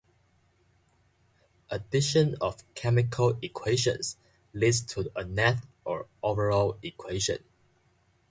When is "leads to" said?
4.51-5.11